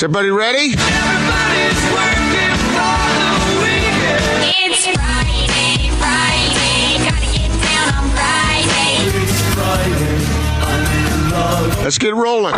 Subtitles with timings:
[0.00, 0.72] Is everybody ready?
[0.72, 4.48] Everybody's working for the weekend.
[4.48, 8.96] It's Friday, Friday, gotta get down on Friday.
[9.20, 10.16] It's Friday.
[10.64, 11.84] I'm in love.
[11.84, 12.56] Let's get rolling.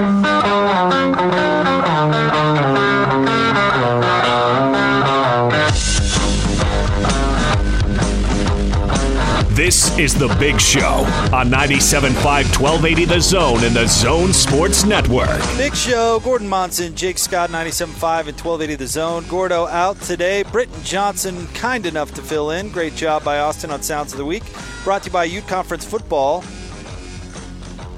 [9.73, 12.12] This is The Big Show on 97.5
[12.61, 15.41] 1280 The Zone and The Zone Sports Network.
[15.56, 19.24] Big Show, Gordon Monson, Jake Scott, 97.5 and 1280 The Zone.
[19.28, 20.42] Gordo out today.
[20.42, 22.69] Britton Johnson, kind enough to fill in.
[22.69, 24.42] Great job by Austin on Sounds of the Week.
[24.84, 26.45] Brought to you by Ute Conference Football.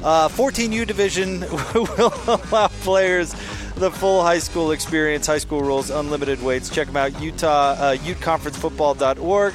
[0.05, 1.41] Uh, 14U division
[1.75, 3.33] will allow players
[3.75, 6.71] the full high school experience, high school rules, unlimited weights.
[6.71, 9.55] Check them out, Utah, uh, UteConferenceFootball.org.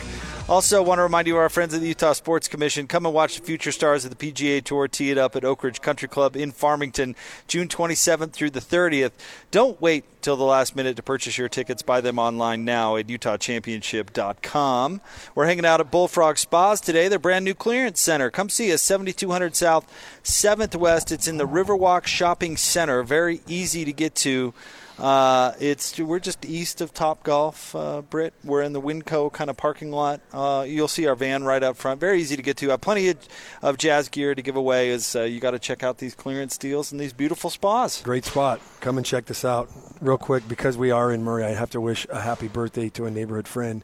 [0.49, 2.87] Also, want to remind you our friends at the Utah Sports Commission.
[2.87, 5.63] Come and watch the future stars of the PGA Tour tee it up at Oak
[5.63, 7.15] Ridge Country Club in Farmington,
[7.47, 9.11] June 27th through the 30th.
[9.51, 11.83] Don't wait till the last minute to purchase your tickets.
[11.83, 15.01] Buy them online now at UtahChampionship.com.
[15.35, 18.31] We're hanging out at Bullfrog Spas today, their brand new clearance center.
[18.31, 19.85] Come see us, 7200 South,
[20.23, 21.11] 7th West.
[21.11, 23.03] It's in the Riverwalk Shopping Center.
[23.03, 24.55] Very easy to get to.
[24.99, 28.33] Uh, it's we're just east of Top Golf, uh, Britt.
[28.43, 30.19] We're in the Winco kind of parking lot.
[30.33, 31.99] Uh, you'll see our van right up front.
[31.99, 32.67] Very easy to get to.
[32.67, 33.17] I have plenty of,
[33.61, 34.91] of jazz gear to give away.
[34.91, 38.01] As uh, you got to check out these clearance deals and these beautiful spas.
[38.01, 38.59] Great spot.
[38.81, 39.69] Come and check this out
[40.01, 41.45] real quick because we are in Murray.
[41.45, 43.83] I have to wish a happy birthday to a neighborhood friend,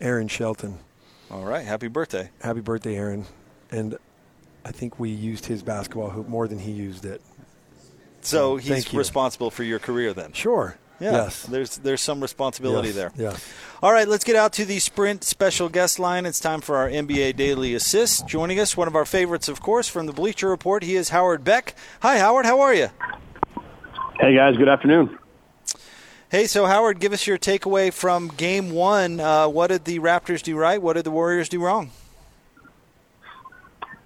[0.00, 0.78] Aaron Shelton.
[1.30, 2.30] All right, happy birthday.
[2.40, 3.26] Happy birthday, Aaron.
[3.70, 3.98] And
[4.64, 7.20] I think we used his basketball hoop more than he used it.
[8.24, 10.32] So Thank he's responsible for your career then.
[10.32, 10.76] Sure.
[11.00, 11.42] Yeah, Yes.
[11.42, 12.96] there's there's some responsibility Yes.
[12.96, 13.12] there.
[13.16, 13.44] Yes.
[13.82, 16.24] All right, let's get out to the Sprint special guest line.
[16.24, 18.26] It's time for our NBA Daily Assist.
[18.26, 20.82] Joining us, one of our favorites, of course, from the Bleacher Report.
[20.84, 21.74] He is Howard Beck.
[22.00, 22.46] Hi, Howard.
[22.46, 22.88] How are you?
[24.20, 25.18] Hey guys, good afternoon.
[26.30, 29.20] Hey, so Howard, give us your takeaway from Game One.
[29.20, 30.80] Uh, what did the Raptors do right?
[30.80, 31.90] What did the Warriors do wrong?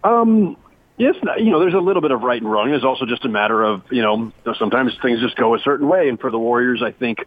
[0.04, 0.56] Um,
[0.98, 2.68] yes, you know, there's a little bit of right and wrong.
[2.70, 6.08] There's also just a matter of you know sometimes things just go a certain way,
[6.08, 7.18] and for the Warriors, I think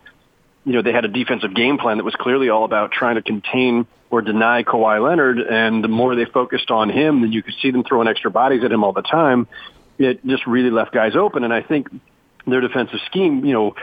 [0.66, 3.22] you know they had a defensive game plan that was clearly all about trying to
[3.22, 7.54] contain or deny Kawhi Leonard, and the more they focused on him, then you could
[7.62, 9.48] see them throwing extra bodies at him all the time.
[9.98, 11.88] It just really left guys open, and I think
[12.46, 13.76] their defensive scheme, you know,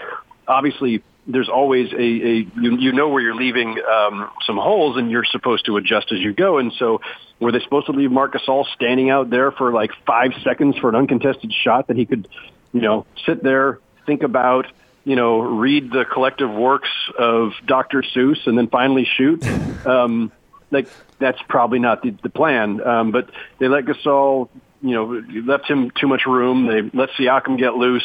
[0.47, 5.11] obviously there's always a, a you, you know where you're leaving um, some holes and
[5.11, 6.57] you're supposed to adjust as you go.
[6.57, 7.03] And so
[7.39, 10.89] were they supposed to leave Marc Gasol standing out there for like five seconds for
[10.89, 12.27] an uncontested shot that he could,
[12.73, 14.67] you know, sit there, think about,
[15.05, 18.03] you know, read the collective works of Dr.
[18.03, 19.45] Seuss and then finally shoot?
[19.87, 20.33] Um,
[20.73, 20.89] like
[21.21, 22.85] that's probably not the, the plan.
[22.85, 24.49] Um, but they let Gasol,
[24.83, 26.67] you know, left him too much room.
[26.67, 28.05] They let Siakam get loose.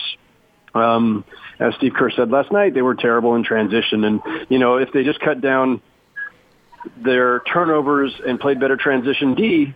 [0.76, 1.26] Um,
[1.63, 4.03] as Steve Kerr said last night, they were terrible in transition.
[4.03, 5.81] And, you know, if they just cut down
[6.97, 9.74] their turnovers and played better transition D,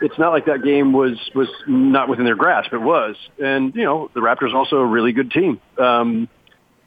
[0.00, 2.72] it's not like that game was, was not within their grasp.
[2.72, 3.16] It was.
[3.42, 5.60] And, you know, the Raptors also a really good team.
[5.76, 6.28] Um,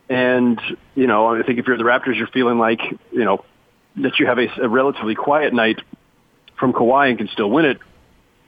[0.08, 0.62] and,
[0.96, 2.80] you know, I think if you're the Raptors, you're feeling like,
[3.12, 3.44] you know,
[3.98, 5.82] that you have a, a relatively quiet night
[6.58, 7.80] from Kawhi and can still win it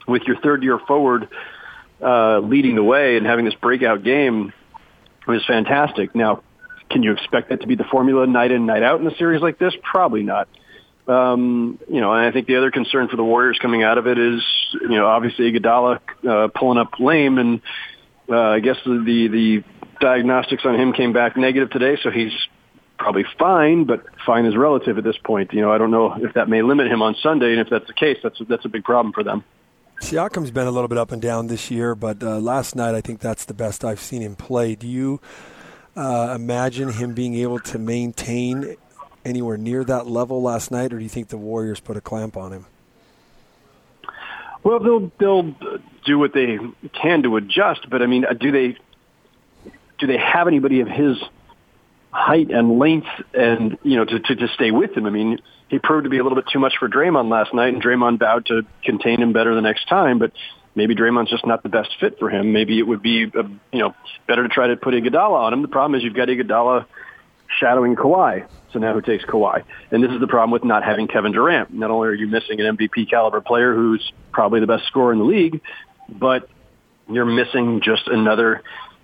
[0.08, 1.28] with your third year forward
[2.00, 4.54] uh, leading the way and having this breakout game
[5.36, 6.14] was fantastic.
[6.14, 6.42] Now,
[6.90, 9.40] can you expect that to be the formula night in, night out in a series
[9.40, 9.74] like this?
[9.82, 10.48] Probably not.
[11.06, 14.06] Um, you know, and I think the other concern for the Warriors coming out of
[14.06, 14.42] it is,
[14.72, 17.60] you know, obviously Iguodala uh, pulling up lame, and
[18.28, 19.64] uh, I guess the, the the
[20.00, 22.32] diagnostics on him came back negative today, so he's
[22.98, 25.52] probably fine, but fine is relative at this point.
[25.52, 27.86] You know, I don't know if that may limit him on Sunday, and if that's
[27.86, 29.42] the case, that's that's a big problem for them.
[30.00, 33.00] Siakam's been a little bit up and down this year, but uh, last night I
[33.00, 34.74] think that's the best I've seen him play.
[34.74, 35.20] Do you
[35.94, 38.76] uh, imagine him being able to maintain
[39.24, 42.36] anywhere near that level last night, or do you think the Warriors put a clamp
[42.36, 42.66] on him?
[44.62, 45.54] Well, they'll they'll
[46.04, 46.58] do what they
[46.92, 48.76] can to adjust, but I mean, do they
[49.98, 51.18] do they have anybody of his
[52.10, 55.06] height and length and you know to, to to stay with him?
[55.06, 57.72] I mean, he proved to be a little bit too much for Draymond last night,
[57.72, 60.32] and Draymond vowed to contain him better the next time, but.
[60.72, 62.52] Maybe Draymond's just not the best fit for him.
[62.52, 63.92] Maybe it would be, uh, you know,
[64.28, 65.62] better to try to put Iguodala on him.
[65.62, 66.86] The problem is you've got Iguodala
[67.58, 68.46] shadowing Kawhi.
[68.72, 69.64] So now who takes Kawhi?
[69.90, 71.72] And this is the problem with not having Kevin Durant.
[71.72, 75.18] Not only are you missing an MVP caliber player who's probably the best scorer in
[75.18, 75.60] the league,
[76.08, 76.48] but
[77.08, 78.62] you're missing just another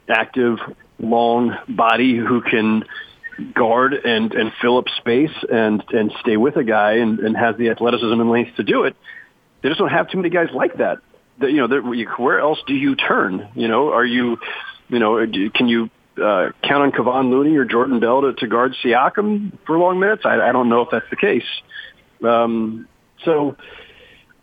[0.08, 0.58] active,
[0.98, 2.84] long body who can
[3.54, 7.56] guard and, and fill up space and, and stay with a guy and, and has
[7.56, 8.96] the athleticism and length to do it.
[9.62, 10.98] They just don't have too many guys like that.
[11.38, 11.80] That, you know,
[12.18, 13.48] where else do you turn?
[13.54, 14.38] You know, are you,
[14.88, 15.90] you know, can you
[16.22, 20.22] uh, count on Kevon Looney or Jordan Bell to, to guard Siakam for long minutes.
[20.24, 21.44] I, I don't know if that's the case.
[22.24, 22.88] Um,
[23.24, 23.56] so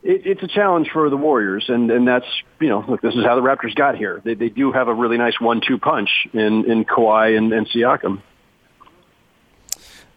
[0.04, 2.26] it, it's a challenge for the Warriors, and, and that's
[2.60, 4.22] you know look, this is how the Raptors got here.
[4.24, 8.22] They, they do have a really nice one-two punch in in Kawhi and, and Siakam.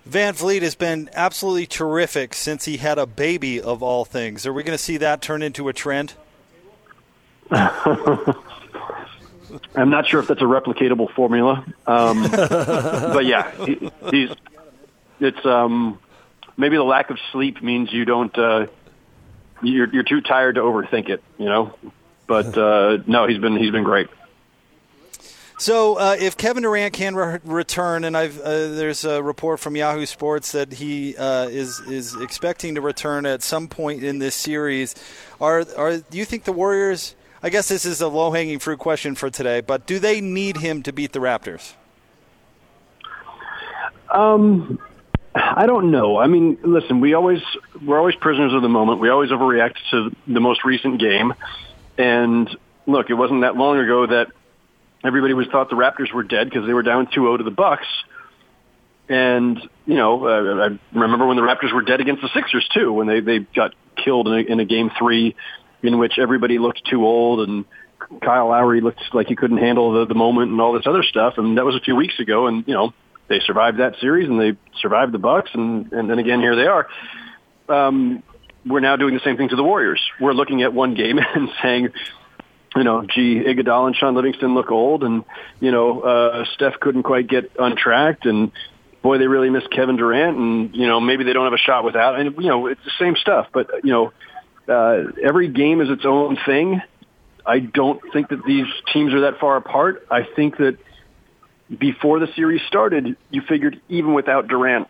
[0.08, 4.46] VanVleet has been absolutely terrific since he had a baby of all things.
[4.46, 6.14] Are we going to see that turn into a trend?
[7.50, 8.34] I'm
[9.90, 14.30] not sure if that's a replicatable formula, um, but yeah, he, he's
[15.20, 15.98] it's um,
[16.56, 18.66] maybe the lack of sleep means you don't uh,
[19.62, 21.74] you're you're too tired to overthink it, you know.
[22.26, 24.08] But uh, no, he's been he's been great.
[25.58, 29.74] So, uh, if Kevin Durant can re- return, and I've uh, there's a report from
[29.74, 34.34] Yahoo Sports that he uh, is is expecting to return at some point in this
[34.34, 34.94] series,
[35.40, 37.14] are are do you think the Warriors?
[37.42, 40.58] I guess this is a low hanging fruit question for today, but do they need
[40.58, 41.72] him to beat the Raptors?
[44.10, 44.78] Um,
[45.34, 46.18] I don't know.
[46.18, 47.40] I mean, listen, we always
[47.82, 49.00] we're always prisoners of the moment.
[49.00, 51.32] We always overreact to the most recent game,
[51.96, 52.54] and
[52.86, 54.28] look, it wasn't that long ago that
[55.06, 57.86] everybody was thought the Raptors were dead because they were down 2-0 to the Bucks.
[59.08, 62.92] And you know, uh, I remember when the Raptors were dead against the Sixers too,
[62.92, 65.36] when they they got killed in a, in a game three,
[65.82, 67.64] in which everybody looked too old and
[68.20, 71.34] Kyle Lowry looked like he couldn't handle the, the moment and all this other stuff.
[71.38, 72.92] And that was a few weeks ago, and you know
[73.28, 76.66] they survived that series and they survived the Bucks, and and then again here they
[76.66, 76.88] are.
[77.68, 78.22] Um,
[78.64, 80.00] we're now doing the same thing to the Warriors.
[80.20, 81.90] We're looking at one game and saying,
[82.76, 85.24] you know, gee, Iguodala and Sean Livingston look old, and
[85.60, 88.52] you know, uh, Steph couldn't quite get untracked, and
[89.02, 91.84] boy, they really miss Kevin Durant, and you know, maybe they don't have a shot
[91.84, 92.20] without.
[92.20, 94.12] And you know, it's the same stuff, but you know,
[94.68, 96.82] uh, every game is its own thing.
[97.44, 100.06] I don't think that these teams are that far apart.
[100.10, 100.76] I think that
[101.78, 104.88] before the series started, you figured even without Durant,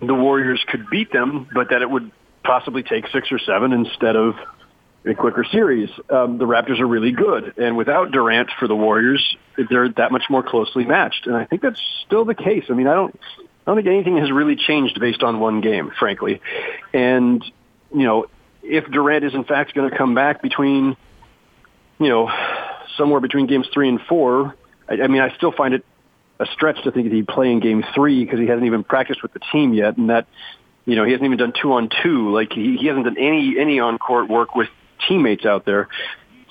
[0.00, 2.10] the Warriors could beat them, but that it would
[2.44, 4.34] possibly take six or seven instead of
[5.04, 5.90] a quicker series.
[6.10, 9.36] Um, the Raptors are really good, and without Durant for the Warriors,
[9.70, 11.26] they're that much more closely matched.
[11.26, 12.64] And I think that's still the case.
[12.68, 15.92] I mean, I don't, I don't think anything has really changed based on one game,
[15.98, 16.40] frankly.
[16.92, 17.44] And
[17.92, 18.26] you know,
[18.62, 20.96] if Durant is in fact going to come back between,
[21.98, 22.30] you know,
[22.96, 24.54] somewhere between games three and four,
[24.88, 25.84] I, I mean, I still find it
[26.40, 29.22] a stretch to think that he'd play in game three because he hasn't even practiced
[29.22, 30.26] with the team yet, and that
[30.84, 32.32] you know he hasn't even done two on two.
[32.32, 34.68] Like he, he hasn't done any any on court work with
[35.06, 35.88] teammates out there.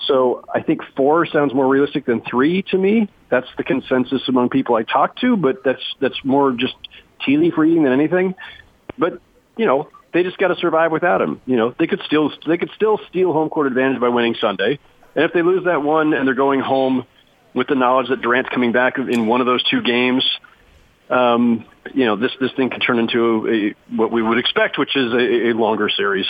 [0.08, 3.10] So I think four sounds more realistic than three to me.
[3.30, 6.76] That's the consensus among people I talk to, but that's that's more just
[7.26, 8.36] tea leaf reading than anything.
[8.98, 9.22] But
[9.58, 11.42] you know, they just got to survive without him.
[11.46, 14.80] You know, they could still they could still steal home court advantage by winning Sunday,
[15.16, 17.06] and if they lose that one and they're going home
[17.54, 20.24] with the knowledge that Durant's coming back in one of those two games,
[21.10, 24.96] um, you know, this this thing could turn into a, what we would expect, which
[24.96, 26.28] is a, a longer series.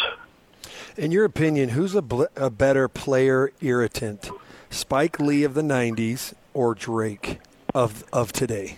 [0.97, 4.31] In your opinion, who's a, bl- a better player irritant,
[4.71, 7.39] Spike Lee of the '90s or Drake
[7.75, 8.77] of of today?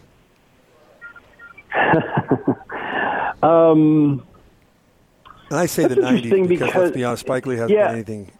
[3.42, 4.22] um,
[5.50, 7.86] and I say the '90s because, because- let's be honest, Spike Lee hasn't yeah.
[7.86, 8.32] done anything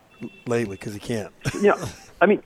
[0.46, 1.32] lately because he can't.
[1.62, 1.78] know,
[2.22, 2.44] I mean,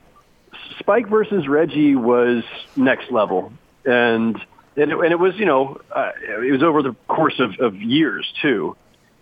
[0.77, 2.44] Spike versus Reggie was
[2.75, 3.51] next level,
[3.86, 4.39] and
[4.77, 7.81] and it, and it was you know uh, it was over the course of, of
[7.81, 8.75] years too.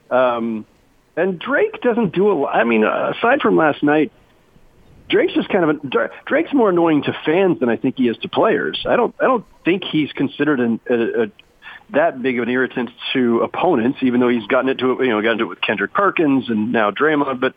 [0.10, 0.66] Um,
[1.16, 2.56] and Drake doesn't do a lot.
[2.56, 4.12] I mean, uh, aside from last night,
[5.10, 8.18] Drake's just kind of a, Drake's more annoying to fans than I think he is
[8.20, 8.86] to players.
[8.88, 11.32] I don't I don't think he's considered an, a, a
[11.94, 15.22] that big of an irritant to opponents, even though he's gotten it to you know
[15.22, 17.42] gotten into it with Kendrick Perkins and now Draymond.
[17.42, 17.56] But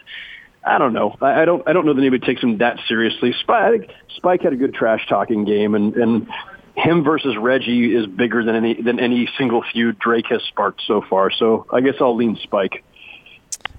[0.64, 1.16] I don't know.
[1.20, 3.32] I, I don't I don't know that anybody takes him that seriously.
[3.40, 6.28] Spike, Spike had a good trash talking game, and and
[6.74, 11.02] him versus Reggie is bigger than any than any single feud Drake has sparked so
[11.08, 11.30] far.
[11.30, 12.82] So I guess I'll lean Spike.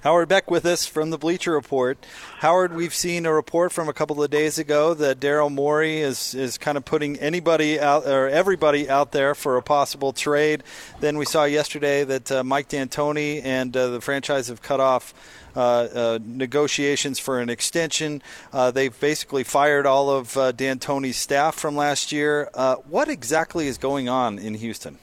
[0.02, 2.04] Howard Beck with us from the Bleacher Report.
[2.38, 6.34] Howard, we've seen a report from a couple of days ago that Daryl Morey is,
[6.34, 10.62] is kind of putting anybody out or everybody out there for a possible trade.
[11.00, 15.14] Then we saw yesterday that uh, Mike D'Antoni and uh, the franchise have cut off
[15.56, 18.22] uh, uh, negotiations for an extension.
[18.52, 22.50] Uh, they've basically fired all of uh, D'Antoni's staff from last year.
[22.52, 24.98] Uh, what exactly is going on in Houston?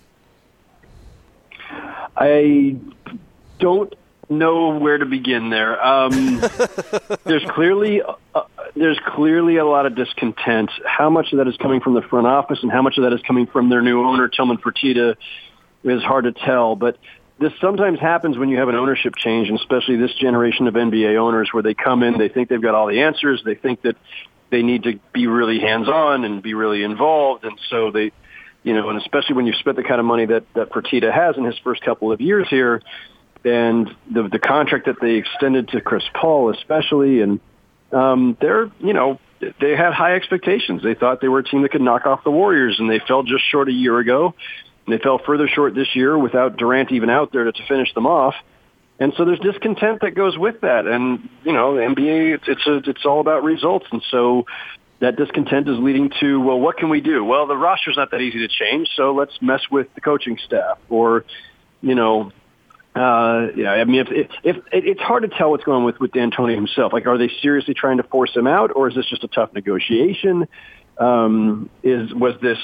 [2.16, 2.78] I
[3.58, 3.92] don't
[4.38, 5.84] know where to begin there.
[5.84, 6.40] Um,
[7.24, 8.44] there's clearly uh,
[8.76, 10.72] there's clearly a lot of discontent.
[10.86, 13.14] How much of that is coming from the front office, and how much of that
[13.14, 15.16] is coming from their new owner, Tillman Fertitta,
[15.84, 16.76] is hard to tell.
[16.76, 16.98] But
[17.40, 21.18] this sometimes happens when you have an ownership change, and especially this generation of NBA
[21.18, 23.96] owners, where they come in, they think they've got all the answers, they think that
[24.50, 28.12] they need to be really hands on and be really involved, and so they,
[28.64, 31.38] you know, and especially when you've spent the kind of money that that Fertitta has
[31.38, 32.82] in his first couple of years here,
[33.44, 37.40] and the the contract that they extended to Chris Paul especially, and
[37.92, 39.20] um, they're you know
[39.60, 40.84] they had high expectations.
[40.84, 43.24] They thought they were a team that could knock off the Warriors, and they fell
[43.24, 44.34] just short a year ago.
[44.86, 47.94] And they fell further short this year without Durant even out there to, to finish
[47.94, 48.36] them off.
[49.00, 50.86] And so there's discontent that goes with that.
[50.86, 53.86] And, you know, the NBA, it's, it's, a, it's all about results.
[53.92, 54.46] And so
[55.00, 57.24] that discontent is leading to, well, what can we do?
[57.24, 60.78] Well, the roster's not that easy to change, so let's mess with the coaching staff.
[60.90, 61.26] Or,
[61.82, 62.32] you know,
[62.96, 66.00] uh, yeah, I mean, if, if, if it's hard to tell what's going on with
[66.00, 66.94] with D'Antoni himself.
[66.94, 69.52] Like, are they seriously trying to force him out, or is this just a tough
[69.54, 70.48] negotiation?
[71.00, 72.60] Um, is was this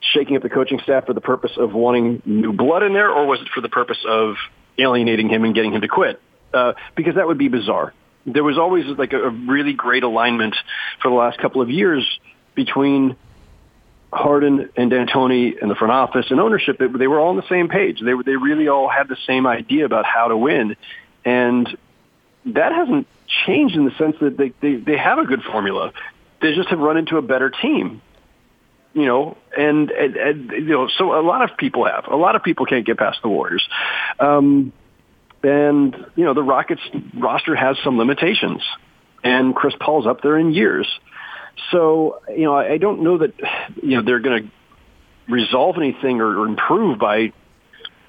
[0.00, 3.26] shaking up the coaching staff for the purpose of wanting new blood in there, or
[3.26, 4.36] was it for the purpose of
[4.78, 6.20] alienating him and getting him to quit?
[6.54, 7.92] Uh, because that would be bizarre.
[8.24, 10.56] There was always like a, a really great alignment
[11.02, 12.06] for the last couple of years
[12.54, 13.16] between
[14.12, 17.68] Harden and D'Antoni and the front office and ownership, they, were all on the same
[17.68, 18.00] page.
[18.00, 20.76] They were, they really all had the same idea about how to win,
[21.24, 21.76] and
[22.46, 23.06] that hasn't
[23.46, 25.92] changed in the sense that they they, they have a good formula.
[26.40, 28.00] They just have run into a better team,
[28.94, 32.06] you know, and, and, and you know, so a lot of people have.
[32.06, 33.68] A lot of people can't get past the Warriors,
[34.20, 34.72] um,
[35.42, 38.62] and you know, the Rockets roster has some limitations,
[39.22, 40.88] and Chris Paul's up there in years.
[41.70, 43.32] So, you know, I don't know that,
[43.82, 44.50] you know, they're going to
[45.32, 47.32] resolve anything or, or improve by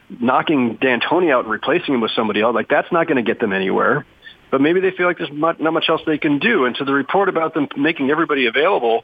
[0.10, 2.56] knocking D'Antoni out and replacing him with somebody else.
[2.56, 4.06] Like, that's not going to get them anywhere.
[4.52, 6.66] But maybe they feel like there's not, not much else they can do.
[6.66, 9.04] And so the report about them making everybody available,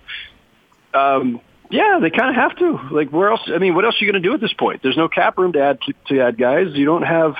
[0.94, 2.80] um, yeah, they kind of have to.
[2.92, 3.42] Like, where else?
[3.48, 4.82] I mean, what else are you going to do at this point?
[4.82, 6.70] There's no cap room to add to, to add guys.
[6.74, 7.36] You don't have,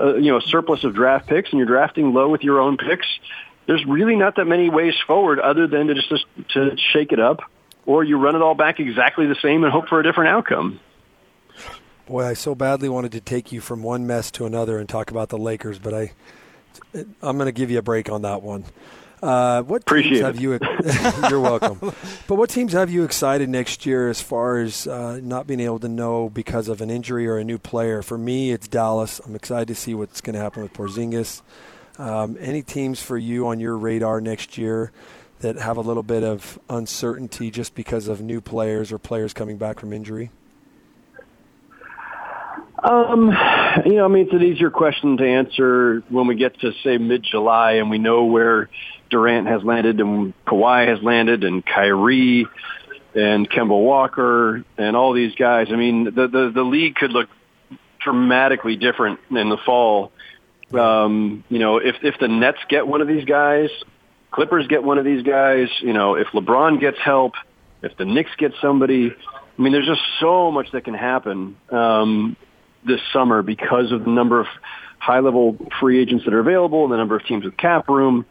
[0.00, 2.76] uh, you know, a surplus of draft picks, and you're drafting low with your own
[2.78, 3.06] picks
[3.66, 7.40] there's really not that many ways forward other than to just to shake it up,
[7.86, 10.80] or you run it all back exactly the same and hope for a different outcome.
[12.06, 15.10] Boy, I so badly wanted to take you from one mess to another and talk
[15.10, 16.12] about the Lakers, but I,
[17.22, 18.64] I'm going to give you a break on that one.
[19.22, 20.58] Uh, what Appreciate teams have you?
[21.30, 21.78] you're welcome.
[22.26, 25.78] But what teams have you excited next year as far as uh, not being able
[25.78, 28.02] to know because of an injury or a new player?
[28.02, 29.20] For me, it's Dallas.
[29.24, 31.40] I'm excited to see what's going to happen with Porzingis.
[31.98, 34.92] Um, any teams for you on your radar next year
[35.40, 39.58] that have a little bit of uncertainty just because of new players or players coming
[39.58, 40.30] back from injury?
[42.82, 43.28] Um,
[43.86, 46.98] you know, I mean, it's an easier question to answer when we get to say
[46.98, 48.70] mid-July and we know where
[49.10, 52.46] Durant has landed and Kawhi has landed and Kyrie
[53.14, 55.68] and Kemba Walker and all these guys.
[55.70, 57.28] I mean, the the, the league could look
[58.00, 60.10] dramatically different in the fall.
[60.74, 63.70] Um, you know, if if the Nets get one of these guys,
[64.32, 67.34] Clippers get one of these guys, you know, if LeBron gets help,
[67.82, 72.36] if the Knicks get somebody, I mean, there's just so much that can happen um,
[72.86, 74.46] this summer because of the number of
[74.98, 78.24] high-level free agents that are available and the number of teams with cap room.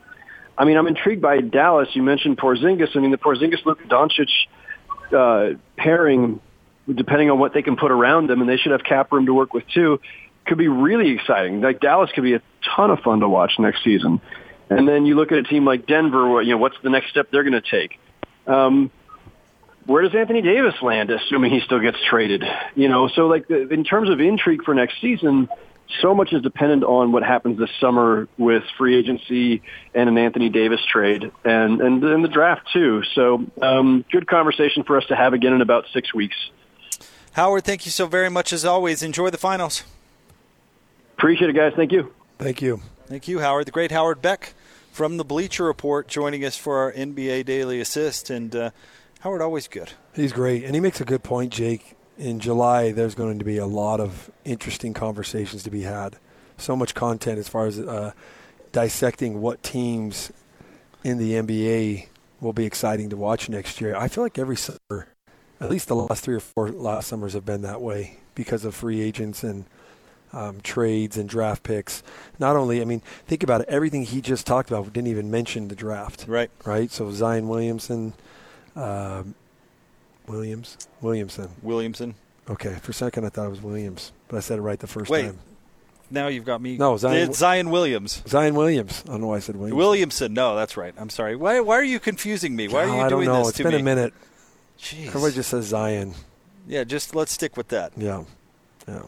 [0.57, 1.89] I mean, I'm intrigued by Dallas.
[1.93, 2.95] You mentioned Porzingis.
[2.95, 4.29] I mean, the Porzingis Luka Doncic
[5.15, 6.39] uh, pairing,
[6.91, 9.33] depending on what they can put around them, and they should have cap room to
[9.33, 9.99] work with too,
[10.45, 11.61] could be really exciting.
[11.61, 12.41] Like Dallas could be a
[12.75, 14.21] ton of fun to watch next season.
[14.69, 16.41] And then you look at a team like Denver.
[16.41, 17.99] You know, what's the next step they're going to take?
[18.47, 18.89] Um,
[19.85, 22.43] where does Anthony Davis land, assuming he still gets traded?
[22.75, 25.49] You know, so like the, in terms of intrigue for next season,
[26.01, 29.61] so much is dependent on what happens this summer with free agency
[29.93, 33.03] and an Anthony Davis trade, and and, and the draft too.
[33.13, 36.35] So, um, good conversation for us to have again in about six weeks.
[37.33, 39.03] Howard, thank you so very much as always.
[39.03, 39.83] Enjoy the finals.
[41.21, 41.71] Appreciate it, guys.
[41.75, 42.11] Thank you.
[42.39, 42.81] Thank you.
[43.05, 43.67] Thank you, Howard.
[43.67, 44.55] The great Howard Beck
[44.91, 48.31] from the Bleacher Report joining us for our NBA Daily Assist.
[48.31, 48.71] And uh,
[49.19, 49.91] Howard, always good.
[50.15, 51.95] He's great, and he makes a good point, Jake.
[52.17, 56.15] In July, there's going to be a lot of interesting conversations to be had.
[56.57, 58.13] So much content as far as uh,
[58.71, 60.31] dissecting what teams
[61.03, 62.07] in the NBA
[62.39, 63.95] will be exciting to watch next year.
[63.95, 65.07] I feel like every summer,
[65.59, 68.73] at least the last three or four last summers, have been that way because of
[68.73, 69.65] free agents and
[70.33, 72.03] um, trades and draft picks.
[72.39, 73.67] Not only, I mean, think about it.
[73.69, 76.25] Everything he just talked about we didn't even mention the draft.
[76.27, 76.49] Right.
[76.65, 76.89] Right.
[76.91, 78.13] So Zion Williamson,
[78.75, 79.35] um,
[80.27, 81.49] Williams, Williamson.
[81.61, 82.15] Williamson.
[82.49, 82.75] Okay.
[82.81, 85.09] For a second, I thought it was Williams, but I said it right the first
[85.09, 85.23] Wait.
[85.23, 85.39] time.
[86.13, 86.75] Now you've got me.
[86.77, 88.21] No, Zion- It's Zion Williams.
[88.27, 89.01] Zion Williams.
[89.07, 89.77] I don't know why I said Williams.
[89.77, 90.33] Williamson.
[90.33, 90.93] No, that's right.
[90.97, 91.37] I'm sorry.
[91.37, 92.67] Why, why are you confusing me?
[92.67, 93.37] Why are you I don't doing know.
[93.39, 93.79] this It's to been me?
[93.79, 94.13] a minute.
[94.77, 95.07] Jeez.
[95.07, 96.13] Everybody just says Zion.
[96.67, 97.93] Yeah, just let's stick with that.
[97.95, 98.23] Yeah.
[98.89, 99.03] Yeah.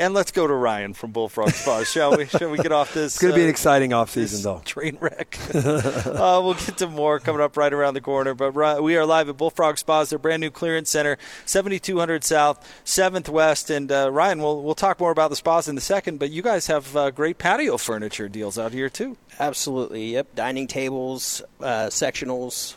[0.00, 2.24] And let's go to Ryan from Bullfrog Spas, shall we?
[2.24, 3.16] Shall we get off this?
[3.16, 4.62] It's going to be an uh, exciting this offseason, though.
[4.64, 5.38] Train wreck.
[5.54, 8.32] uh, we'll get to more coming up right around the corner.
[8.32, 12.66] But Ri- we are live at Bullfrog Spas, their brand new clearance center, 7200 South,
[12.86, 13.68] 7th West.
[13.68, 16.40] And uh, Ryan, we'll, we'll talk more about the spas in a second, but you
[16.40, 19.18] guys have uh, great patio furniture deals out here, too.
[19.38, 20.14] Absolutely.
[20.14, 20.34] Yep.
[20.34, 22.74] Dining tables, uh, sectionals,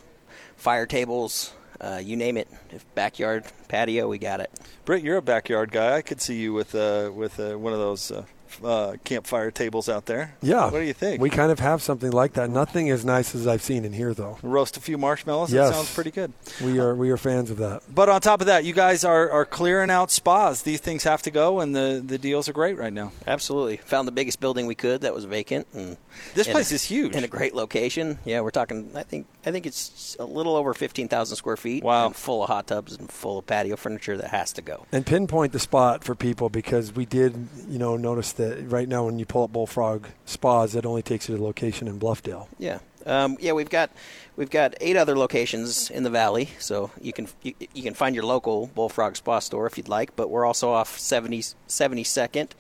[0.57, 1.53] fire tables,
[1.83, 2.47] uh, you name it.
[2.71, 4.49] If backyard patio, we got it.
[4.85, 5.97] Britt, you're a backyard guy.
[5.97, 8.23] I could see you with uh, with uh, one of those uh,
[8.63, 10.35] uh, campfire tables out there.
[10.41, 10.65] Yeah.
[10.65, 11.19] What do you think?
[11.21, 12.49] We kind of have something like that.
[12.51, 14.37] Nothing as nice as I've seen in here, though.
[14.43, 15.51] roast a few marshmallows.
[15.51, 15.69] Yes.
[15.69, 16.33] That sounds pretty good.
[16.63, 17.81] We are we are fans of that.
[17.93, 20.61] But on top of that, you guys are, are clearing out spas.
[20.61, 23.11] These things have to go, and the, the deals are great right now.
[23.25, 23.77] Absolutely.
[23.77, 25.65] Found the biggest building we could that was vacant.
[25.73, 25.97] And
[26.35, 27.15] This and- place is huge.
[27.15, 28.19] in a great location.
[28.25, 28.91] Yeah, we're talking.
[28.95, 31.83] I think I think it's a little over fifteen thousand square feet.
[31.83, 32.07] Wow.
[32.07, 34.85] and full of hot tubs and full of patio furniture that has to go.
[34.91, 39.05] And pinpoint the spot for people because we did, you know, notice that right now
[39.05, 42.47] when you pull up Bullfrog Spas, it only takes you to the location in Bluffdale.
[42.57, 43.51] Yeah, um, yeah.
[43.51, 43.91] We've got
[44.35, 48.15] we've got eight other locations in the valley, so you can you, you can find
[48.15, 50.15] your local Bullfrog Spa store if you'd like.
[50.15, 52.51] But we're also off 70, 72nd,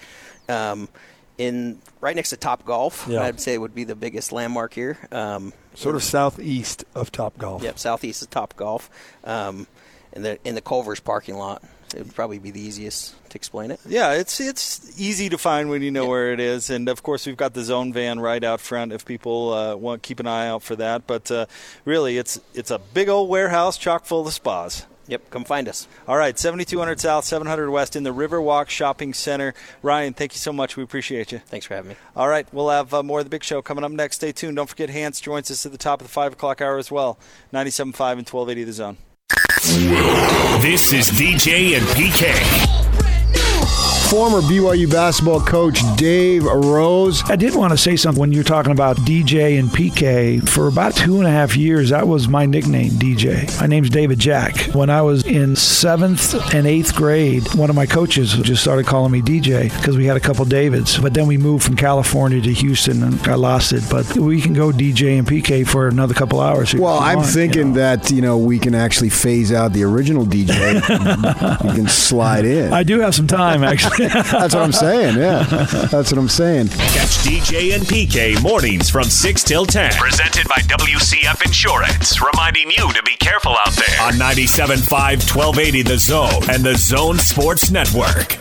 [0.49, 0.89] um,
[1.37, 3.05] in right next to Top Golf.
[3.07, 3.23] Yeah.
[3.23, 4.97] I'd say would be the biggest landmark here.
[5.11, 7.63] Um, Sort of southeast of Top Golf.
[7.63, 8.89] Yep, southeast of Top Golf,
[9.23, 9.67] um,
[10.13, 11.63] in the in the Culver's parking lot.
[11.95, 13.79] It would probably be the easiest to explain it.
[13.85, 17.27] Yeah, it's it's easy to find when you know where it is, and of course
[17.27, 18.91] we've got the zone van right out front.
[18.93, 21.05] If people uh, want, keep an eye out for that.
[21.05, 21.45] But uh,
[21.85, 24.85] really, it's it's a big old warehouse chock full of spas.
[25.07, 25.87] Yep, come find us.
[26.07, 29.53] All right, 7200 South, 700 West in the Riverwalk Shopping Center.
[29.81, 30.77] Ryan, thank you so much.
[30.77, 31.39] We appreciate you.
[31.39, 31.95] Thanks for having me.
[32.15, 34.17] All right, we'll have uh, more of the big show coming up next.
[34.17, 34.55] Stay tuned.
[34.55, 37.19] Don't forget, Hans joins us at the top of the 5 o'clock hour as well.
[37.53, 38.97] 97.5 and 1280 The Zone.
[40.61, 42.92] This is DJ and PK.
[44.13, 47.27] Former BYU basketball coach Dave Rose.
[47.31, 50.47] I did want to say something when you're talking about DJ and PK.
[50.47, 53.59] For about two and a half years, that was my nickname, DJ.
[53.59, 54.55] My name's David Jack.
[54.75, 59.11] When I was in seventh and eighth grade, one of my coaches just started calling
[59.11, 60.99] me DJ because we had a couple Davids.
[60.99, 63.83] But then we moved from California to Houston and I lost it.
[63.89, 66.75] But we can go DJ and PK for another couple hours.
[66.75, 67.79] Well, I'm want, you thinking know.
[67.79, 70.75] that you know we can actually phase out the original DJ.
[71.63, 72.71] you can slide in.
[72.71, 74.02] I do have some time, actually.
[74.09, 75.17] That's what I'm saying.
[75.17, 76.67] Yeah, that's what I'm saying.
[76.69, 79.93] Catch DJ and PK mornings from 6 till 10.
[79.93, 84.01] Presented by WCF Insurance, reminding you to be careful out there.
[84.01, 88.39] On 97.5, 1280 The Zone and The Zone Sports Network.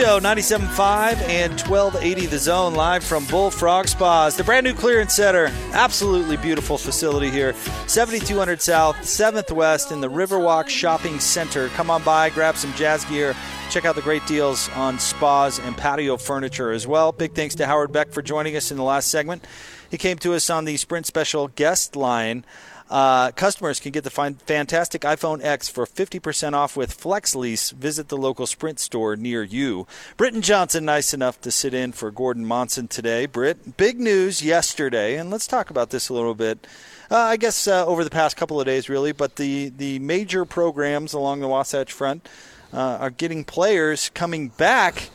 [0.00, 5.48] Show 97.5 and 1280 The Zone live from Bullfrog Spas, the brand new clearance center.
[5.74, 7.52] Absolutely beautiful facility here.
[7.86, 11.68] 7200 South, 7th West in the Riverwalk Shopping Center.
[11.68, 13.36] Come on by, grab some jazz gear.
[13.68, 17.12] Check out the great deals on spas and patio furniture as well.
[17.12, 19.46] Big thanks to Howard Beck for joining us in the last segment.
[19.90, 22.46] He came to us on the Sprint Special guest line.
[22.90, 27.70] Uh, customers can get the fantastic iPhone X for 50% off with Flex Lease.
[27.70, 29.86] Visit the local Sprint store near you.
[30.16, 33.26] Britton Johnson, nice enough to sit in for Gordon Monson today.
[33.26, 36.66] Britt, big news yesterday, and let's talk about this a little bit.
[37.08, 40.44] Uh, I guess uh, over the past couple of days, really, but the, the major
[40.44, 42.28] programs along the Wasatch Front
[42.72, 45.10] uh, are getting players coming back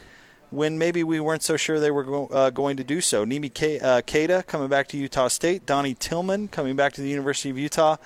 [0.52, 3.26] when maybe we weren't so sure they were go- uh, going to do so.
[3.26, 7.10] Nimi K- uh, Queta coming back to Utah State, Donnie Tillman coming back to the
[7.10, 7.98] University of Utah,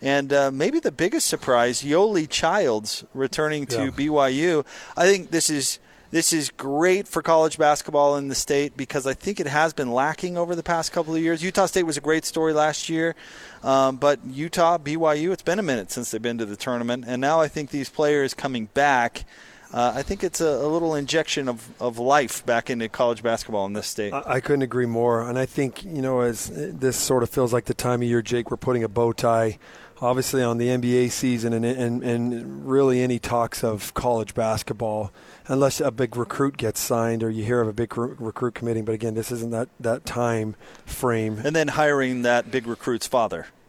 [0.00, 3.90] and uh, maybe the biggest surprise, Yoeli Childs returning to Yeah.
[3.90, 4.64] BYU.
[4.96, 5.78] I think this is
[6.10, 9.92] this is great for college basketball in the state because I think it has been
[9.92, 11.42] lacking over the past couple of years.
[11.42, 13.14] Utah State was a great story last year,
[13.62, 17.20] um, but Utah, BYU, it's been a minute since they've been to the tournament, and
[17.20, 19.24] now I think these players coming back.
[19.72, 23.66] Uh, I think it's a, a little injection of, of life back into college basketball
[23.66, 24.12] in this state.
[24.12, 25.28] I I couldn't agree more.
[25.28, 28.08] And I think, you know, as uh, this sort of feels like the time of
[28.08, 29.58] year, Jake, we're putting a bow tie,
[30.00, 35.12] obviously, on the NBA season and, and, and really any talks of college basketball,
[35.48, 38.84] unless a big recruit gets signed or you hear of a big re- recruit committing.
[38.84, 41.40] But again, this isn't that, that time frame.
[41.44, 43.48] and then hiring that big recruit's father.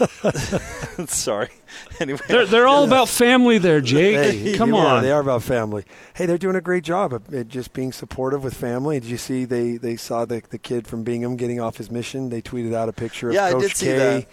[0.00, 0.32] And
[0.96, 1.48] then- Sorry.
[2.00, 4.16] Anyway, They're, they're all about family there, Jake.
[4.16, 4.96] Hey, Come you are.
[4.96, 5.02] on.
[5.02, 5.84] they are about family.
[6.14, 9.00] Hey, they're doing a great job of at just being supportive with family.
[9.00, 12.28] Did you see they, they saw the the kid from Bingham getting off his mission?
[12.28, 14.26] They tweeted out a picture of Yeah, I Coach did see K.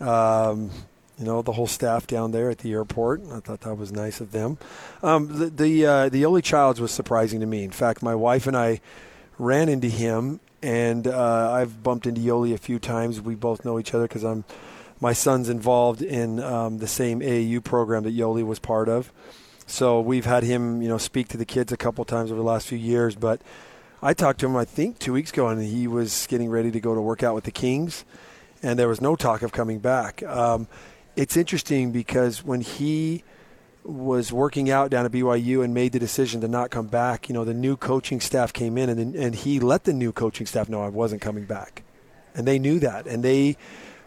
[0.00, 0.70] Um,
[1.18, 3.22] you know the whole staff down there at the airport.
[3.32, 4.58] I thought that was nice of them.
[5.02, 7.62] Um, the the uh, the Yoeli Childs was surprising to me.
[7.64, 8.80] In fact, my wife and I
[9.38, 13.20] ran into him, and uh, I've bumped into Yoeli a few times.
[13.20, 14.44] We both know each other because I'm
[15.04, 19.12] my son's involved in um, the same AAU program that Yoeli was part of.
[19.66, 22.46] So we've had him, you know, speak to the kids a couple times over the
[22.46, 23.14] last few years.
[23.14, 23.42] But
[24.02, 26.80] I talked to him, I think, two weeks ago, and he was getting ready to
[26.80, 28.06] go to work out with the Kings,
[28.62, 30.22] and there was no talk of coming back.
[30.22, 30.68] Um,
[31.16, 33.24] it's interesting because when he
[33.84, 37.34] was working out down at BYU and made the decision to not come back, you
[37.34, 40.70] know, the new coaching staff came in, and and he let the new coaching staff
[40.70, 41.82] know I wasn't coming back,
[42.34, 43.58] and they knew that, and they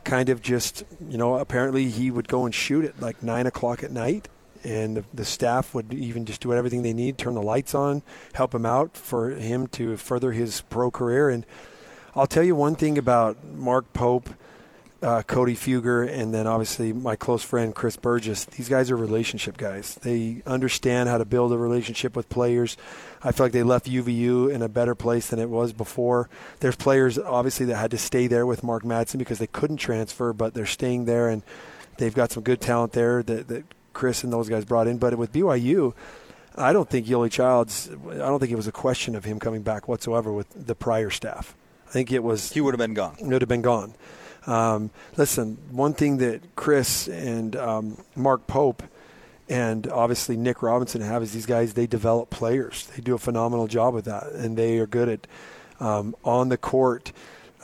[0.07, 3.83] kind of just, you know, apparently he would go and shoot at like nine o'clock
[3.83, 4.29] at night,
[4.63, 8.01] and the, the staff would even just do everything they need, turn the lights on,
[8.33, 11.29] help him out for him to further his pro career.
[11.29, 11.45] And
[12.15, 14.29] I'll tell you one thing about Mark Pope,
[15.01, 18.45] uh, Cody Fueger, and then obviously my close friend Chris Burgess.
[18.45, 19.95] These guys are relationship guys.
[19.95, 22.77] They understand how to build a relationship with players.
[23.23, 26.29] I feel like they left UVU in a better place than it was before.
[26.59, 30.33] There's players obviously that had to stay there with Mark Madsen because they couldn't transfer,
[30.33, 31.43] but they're staying there and
[31.97, 34.97] they've got some good talent there that, that Chris and those guys brought in.
[34.97, 35.93] But with BYU,
[36.55, 37.89] I don't think Yoeli Childs.
[38.09, 41.11] I don't think it was a question of him coming back whatsoever with the prior
[41.11, 41.55] staff.
[41.87, 43.15] I think it was he would have been gone.
[43.21, 43.93] Would have been gone.
[44.47, 48.81] Um, listen, one thing that Chris and um, Mark Pope
[49.49, 51.73] and obviously Nick Robinson have is these guys.
[51.73, 52.87] They develop players.
[52.95, 55.27] They do a phenomenal job with that, and they are good at
[55.79, 57.11] um, on the court.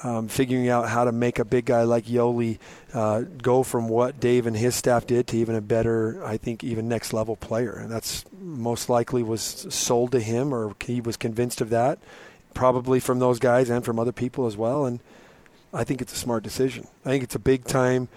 [0.05, 2.59] Um, figuring out how to make a big guy like Yoeli
[2.93, 6.61] uh, go from what Dave and his staff did to even a better, I think,
[6.61, 7.71] even next level player.
[7.71, 11.99] And that's most likely was sold to him, or he was convinced of that,
[12.53, 14.85] probably from those guys and from other people as well.
[14.85, 14.99] And
[15.73, 16.87] I think it's a smart decision.
[17.05, 18.07] I think it's a big time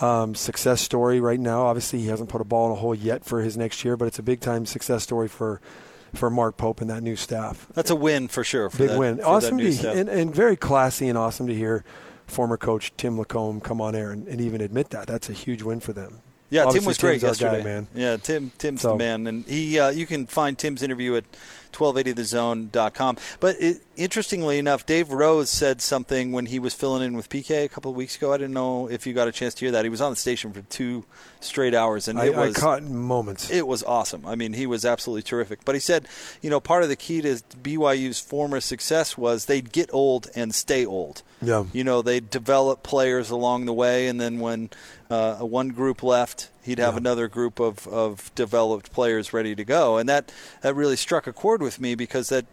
[0.00, 1.62] um, success story right now.
[1.62, 4.06] Obviously, he hasn't put a ball in a hole yet for his next year, but
[4.06, 5.60] it's a big time success story for
[6.14, 7.66] for Mark Pope and that new staff.
[7.74, 8.68] That's a win for sure.
[8.70, 9.20] For Big that- win.
[9.22, 11.84] Awesome to, and, and very classy and awesome to hear
[12.26, 15.06] former coach Tim LaComb come on air and, and even admit that.
[15.06, 16.20] That's a huge win for them.
[16.50, 17.86] Yeah, Tim Obviously, was great Tim's yesterday, guy, man.
[17.94, 21.24] Yeah, Tim Tim's So- the man, and he uh, you can find Tim's interview at
[21.72, 23.16] 1280thezone.com.
[23.40, 27.64] But it, interestingly enough, Dave Rose said something when he was filling in with PK
[27.64, 28.32] a couple of weeks ago.
[28.32, 29.84] I didn't know if you got a chance to hear that.
[29.84, 31.04] He was on the station for two
[31.40, 33.50] straight hours, and I, it I was caught moments.
[33.50, 34.24] it was awesome.
[34.26, 35.64] I mean, he was absolutely terrific.
[35.64, 36.06] But he said,
[36.40, 40.54] you know, part of the key to BYU's former success was they'd get old and
[40.54, 41.22] stay old.
[41.40, 41.64] Yeah.
[41.72, 44.70] You know, they'd develop players along the way, and then when
[45.10, 49.98] uh, one group left, he'd have another group of, of developed players ready to go.
[49.98, 52.46] And that, that really struck a chord with me because that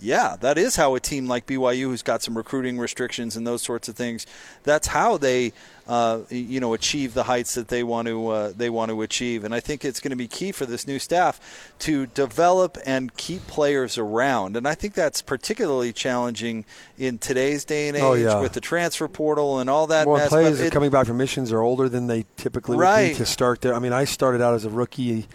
[0.00, 3.62] yeah, that is how a team like BYU, who's got some recruiting restrictions and those
[3.62, 4.26] sorts of things,
[4.62, 5.52] that's how they,
[5.86, 9.44] uh, you know, achieve the heights that they want to uh, they want to achieve.
[9.44, 13.14] And I think it's going to be key for this new staff to develop and
[13.16, 14.56] keep players around.
[14.56, 16.64] And I think that's particularly challenging
[16.98, 18.40] in today's day and age Oh, yeah.
[18.40, 20.06] with the transfer portal and all that.
[20.06, 20.28] Well, mess.
[20.28, 23.60] players it- coming back from missions are older than they typically would be to start
[23.60, 23.74] there.
[23.74, 25.26] I mean, I started out as a rookie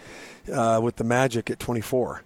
[0.52, 2.22] uh, with the Magic at 24,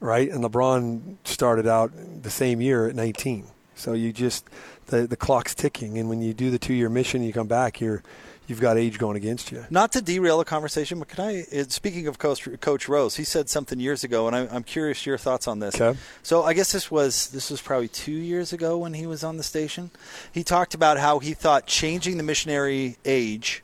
[0.00, 0.30] right?
[0.30, 3.46] And LeBron started out the same year at 19.
[3.74, 4.46] So you just
[4.86, 7.80] the the clock's ticking, and when you do the two year mission, you come back,
[7.80, 8.02] you're
[8.48, 9.64] you've got age going against you.
[9.70, 11.42] Not to derail the conversation, but can I?
[11.68, 15.18] Speaking of Coach, Coach Rose, he said something years ago, and I, I'm curious your
[15.18, 15.80] thoughts on this.
[15.80, 15.98] Okay.
[16.22, 19.36] So I guess this was this was probably two years ago when he was on
[19.36, 19.90] the station.
[20.32, 23.62] He talked about how he thought changing the missionary age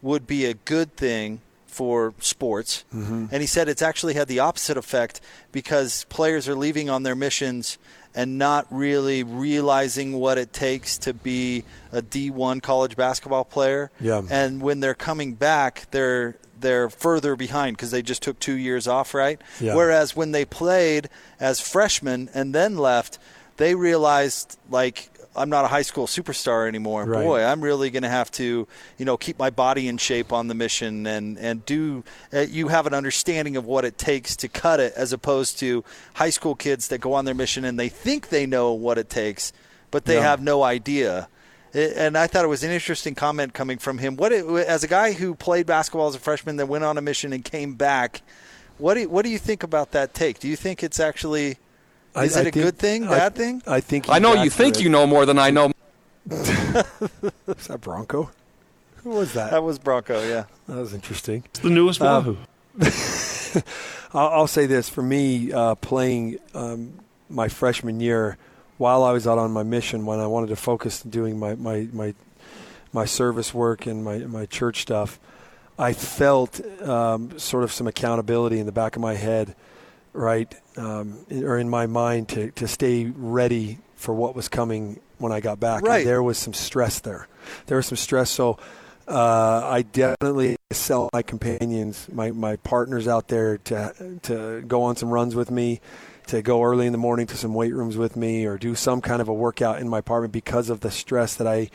[0.00, 1.42] would be a good thing
[1.76, 3.26] for sports, Mm-hmm.
[3.30, 5.20] and he said it's actually had the opposite effect
[5.52, 7.76] because players are leaving on their missions
[8.14, 13.90] and not really realizing what it takes to be a D1 college basketball player.
[14.00, 14.22] Yeah.
[14.30, 18.88] And when they're coming back, they're they're further behind because they just took two years
[18.88, 19.38] off, right?
[19.60, 19.74] Yeah.
[19.74, 23.18] Whereas when they played as freshmen and then left,
[23.58, 27.04] they realized like I'm not a high school superstar anymore.
[27.04, 27.22] Right.
[27.24, 28.66] Boy, I'm really going to have to,
[28.98, 32.04] you know, keep my body in shape on the mission and and do.
[32.32, 35.84] Uh, you have an understanding of what it takes to cut it, as opposed to
[36.14, 39.08] high school kids that go on their mission and they think they know what it
[39.10, 39.52] takes,
[39.90, 40.22] but they Yeah.
[40.22, 41.28] have no idea.
[41.72, 44.16] It- And I thought it was an interesting comment coming from him.
[44.16, 47.02] What, it, as a guy who played basketball as a freshman, that went on a
[47.02, 48.22] mission and came back,
[48.78, 50.38] what do what do you think about that take?
[50.38, 51.58] Do you think it's actually
[52.24, 53.62] is I- it I a think- good thing, I- bad thing?
[53.66, 54.84] I think I know you think accurate.
[54.84, 55.72] you know more than I know.
[56.30, 58.30] Is that Bronco?
[59.04, 59.52] Who was that?
[59.52, 60.20] That was Bronco.
[60.28, 60.44] Yeah.
[60.68, 61.44] That was interesting.
[61.46, 62.38] It's the newest Um,
[62.78, 63.62] Wahoo.
[64.12, 66.94] I'll, I'll say this for me, uh, playing um,
[67.30, 68.36] my freshman year,
[68.78, 71.54] while I was out on my mission, when I wanted to focus on doing my
[71.54, 72.14] my my,
[72.92, 75.18] my service work and my my church stuff,
[75.78, 79.54] I felt um, sort of some accountability in the back of my head,
[80.16, 85.32] right, um, or in my mind to to stay ready for what was coming when
[85.32, 85.78] I got back.
[85.80, 86.04] And Right.
[86.04, 87.28] there was some stress there.
[87.66, 88.30] There was some stress.
[88.30, 88.58] So
[89.08, 94.96] uh, I definitely sell my companions, my, my partners out there to to go on
[94.96, 95.80] some runs with me,
[96.26, 99.00] to go early in the morning to some weight rooms with me, or do some
[99.00, 101.70] kind of a workout in my apartment because of the stress that I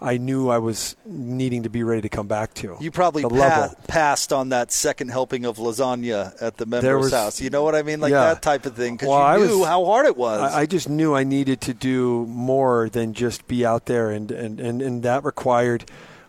[0.00, 2.76] I knew I was needing to be ready to come back to.
[2.80, 7.40] You probably pa- passed on that second helping of lasagna at the member's was- house.
[7.40, 8.00] You know what I mean?
[8.00, 8.24] Like Yeah.
[8.34, 8.94] that type of thing.
[8.94, 10.40] Because Well, I you knew was- how hard it was.
[10.52, 14.30] I, I just knew I needed to do more than just be out there, and
[14.30, 15.84] and, and, and that required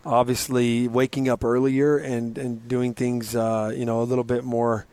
[0.06, 4.86] obviously waking up earlier and, and doing things uh, you know a little bit more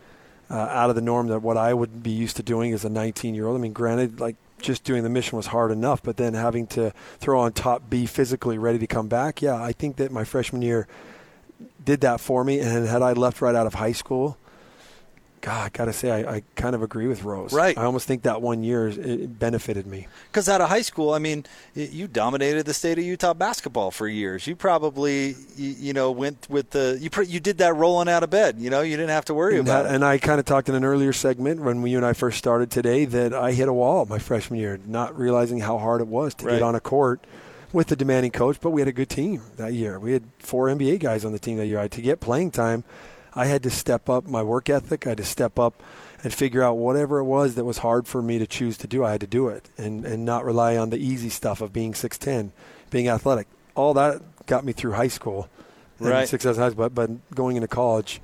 [0.51, 2.89] uh, out of the norm than what I would be used to doing as a
[2.91, 3.57] 19 year old.
[3.57, 6.93] I mean, granted, like just doing the mission was hard enough, but then having to
[7.19, 9.43] throw on top, be physically ready to come back.
[9.43, 10.87] Yeah, I think that my freshman year
[11.85, 14.39] did that for me, and had I left right out of high school.
[15.43, 17.53] God, I gotta say, I, I kind of agree with Rose.
[17.53, 17.77] Right.
[17.77, 20.07] I almost think that one year it benefited me.
[20.31, 24.07] Because out of high school, I mean, you dominated the state of Utah basketball for
[24.07, 24.47] years.
[24.47, 27.11] You probably, you, you know, went with the you.
[27.25, 28.57] You did that rolling out of bed.
[28.61, 29.95] You know, you didn't have to worry And, about that- it.
[29.97, 32.71] and I kind of talked in an earlier segment when you and I first started
[32.71, 36.35] today that I hit a wall my freshman year, not realizing how hard it was
[36.37, 36.53] to Right.
[36.55, 37.21] get on a court
[37.73, 38.59] with a demanding coach.
[38.61, 39.99] But we had a good team that year.
[39.99, 41.81] We had four NBA guys on the team that year.
[41.81, 42.85] I, to get playing time,
[43.35, 45.07] I had to step up my work ethic.
[45.07, 45.83] I had to step up
[46.23, 49.05] and figure out whatever it was that was hard for me to choose to do.
[49.05, 51.93] I had to do it and, and not rely on the easy stuff of being
[51.95, 52.51] 6'10,
[52.91, 53.49] being athletic.
[53.75, 55.49] All that got me through high school
[55.99, 56.29] and Right.
[56.29, 56.89] success in high school.
[56.89, 58.21] But, but going into college,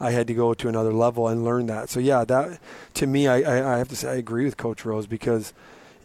[0.00, 1.88] I had to go to another level and learn that.
[1.90, 2.58] So yeah, that
[2.94, 5.52] to me, I, I, I have to say I agree with Coach Rose because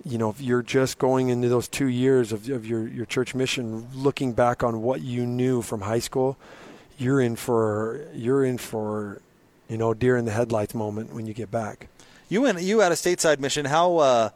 [0.06, 3.34] you know if you're just going into those two years of, of your your church
[3.36, 6.38] mission, looking back on what you knew from high school,
[6.98, 9.22] you're in for you're in for
[9.70, 11.88] you know deer in the headlights moment when you get back.
[12.30, 12.62] You went.
[12.62, 13.66] You had a stateside mission.
[13.66, 14.30] How uh,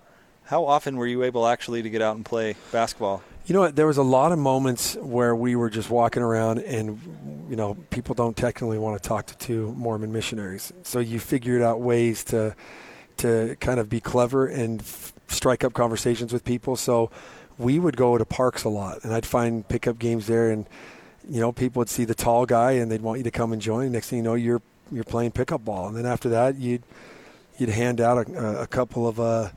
[0.46, 3.24] how often were you able actually to get out and play basketball?
[3.46, 3.76] You know what?
[3.76, 7.76] There was a lot of moments where we were just walking around, and you know,
[7.90, 10.72] people don't technically want to talk to two Mormon missionaries.
[10.84, 12.56] So you figured out ways to
[13.18, 16.76] to kind of be clever and f- strike up conversations with people.
[16.76, 17.12] So
[17.58, 20.66] we would go to parks a lot, and I'd find pickup games there, and
[21.30, 23.62] you know, people would see the tall guy, and they'd want you to come and
[23.62, 23.92] join.
[23.92, 26.84] Next thing you know, you're you're playing pickup ball, and then after that, you'd
[27.58, 29.50] you'd hand out a, a couple of uh,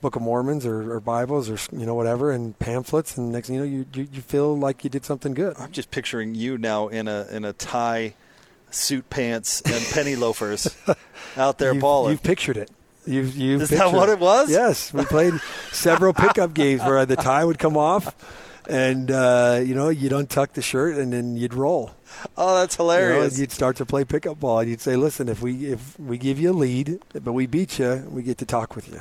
[0.00, 3.56] Book of Mormons or, or Bibles or you know whatever and pamphlets, and next thing
[3.56, 5.56] you know, you, you you feel like you did something good.
[5.58, 8.14] I'm just picturing you now in a in a tie,
[8.70, 10.74] suit pants, and penny loafers
[11.36, 12.12] out there you've, balling.
[12.12, 12.70] You've pictured it.
[13.06, 14.50] You've, you've Is that what it was?
[14.50, 15.32] Yes, we played
[15.72, 18.14] several pickup games where the tie would come off,
[18.68, 21.92] and uh, you know you'd untuck the shirt and then you'd roll.
[22.36, 23.32] oh, that's You know, hilarious.
[23.32, 26.18] and you'd start to play pickup ball, and you'd say, "Listen, if we if we
[26.18, 29.00] give you a lead, but we beat you, we get to talk with you."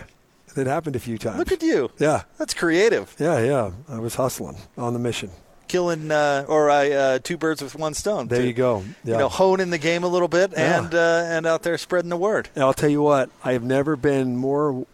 [0.56, 1.38] It happened a few times.
[1.38, 1.92] Look at you.
[2.00, 3.16] yeah, That's creative.
[3.20, 3.72] yeah, yeah.
[3.88, 5.30] I was hustling on the mission.
[5.68, 8.28] Killing uh, or uh, uh, two birds with one stone.
[8.28, 8.48] There too.
[8.48, 8.84] you go.
[9.04, 9.12] Yeah.
[9.14, 10.80] You know, honing the game a little bit Yeah.
[10.80, 12.50] and uh, and out there spreading the word.
[12.56, 14.88] And I'll tell you what, I have never been more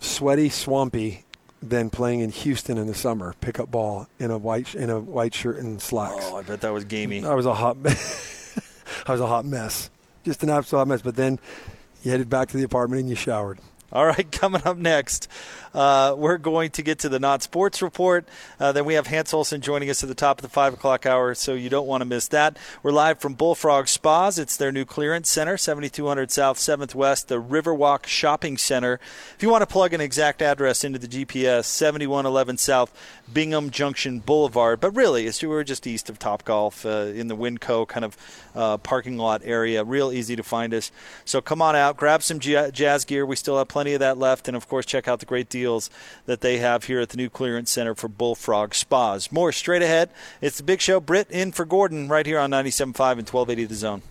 [0.00, 1.24] sweaty, swampy
[1.62, 5.34] than playing in Houston in the summer, pickup ball in a white in a white
[5.34, 6.24] shirt and slacks.
[6.28, 7.24] Oh, I bet that was gamey.
[7.24, 7.76] I was a hot,
[9.06, 9.90] I was a hot mess,
[10.24, 11.02] just an absolute hot mess.
[11.02, 11.38] But then
[12.02, 13.58] you headed back to the apartment and you showered.
[13.92, 15.28] All right, coming up next,
[15.72, 18.26] uh, we're going to get to the not sports report.
[18.58, 21.06] Uh, then we have Hans Olsen joining us at the top of the five o'clock
[21.06, 22.56] hour, so you don't want to miss that.
[22.82, 24.40] We're live from Bullfrog Spas.
[24.40, 28.98] It's their new clearance center, 7200 South, 7th West, the Riverwalk Shopping Center.
[29.36, 32.92] If you want to plug an exact address into the GPS, 7111 South,
[33.32, 34.80] Bingham Junction Boulevard.
[34.80, 38.16] But really, it's we're just east of Top Golf uh, in the Winco kind of
[38.54, 39.84] uh, parking lot area.
[39.84, 40.90] Real easy to find us.
[41.24, 43.26] So come on out, grab some ja- jazz gear.
[43.26, 44.48] We still have plenty of that left.
[44.48, 45.90] And of course, check out the great deals
[46.26, 49.30] that they have here at the new clearance center for Bullfrog Spas.
[49.30, 50.10] More straight ahead.
[50.40, 51.00] It's the big show.
[51.00, 52.78] Britt in for Gordon right here on 97.5
[53.18, 54.02] and 1280 The Zone.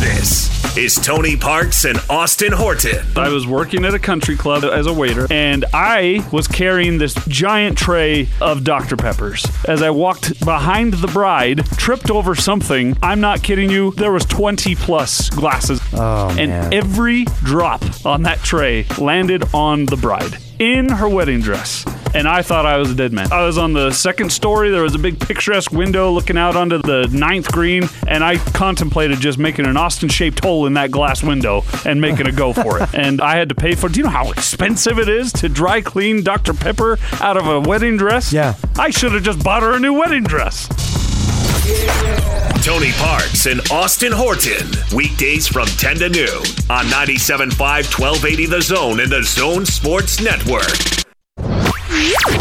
[0.00, 3.02] This is Tony Parks and Austin Horton.
[3.16, 7.14] I was working at a country club as a waiter, and I was carrying this
[7.28, 8.94] giant tray of Dr.
[8.96, 9.46] Peppers.
[9.66, 12.94] As I walked behind the bride, tripped over something.
[13.02, 13.92] I'm not kidding you.
[13.92, 19.96] There was 20 plus glasses, oh, and every drop on that tray landed on the
[19.96, 21.84] bride in her wedding dress.
[22.14, 23.30] and I thought I was a dead man.
[23.32, 24.70] I was on the second story.
[24.70, 29.20] There was a big picturesque window looking out onto the ninth green, and I contemplated
[29.20, 32.88] just making an Austin-shaped hole in that glass window and making a go for it.
[32.94, 33.88] And I had to pay for.
[33.88, 33.92] it.
[33.92, 37.60] Do you know how expensive it is to dry clean Dr Pepper out of a
[37.60, 38.32] wedding dress?
[38.32, 38.54] Yeah.
[38.78, 40.66] I should have just bought her a new wedding dress.
[42.62, 44.68] Tony Parks and Austin Horton.
[44.94, 50.76] Weekdays from 10 to noon on 97.5 1280 The Zone and the Zone Sports Network.